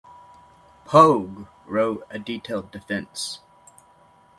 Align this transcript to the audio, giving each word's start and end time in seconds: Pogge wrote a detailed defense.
Pogge 0.83 1.47
wrote 1.67 2.07
a 2.09 2.17
detailed 2.17 2.71
defense. 2.71 3.37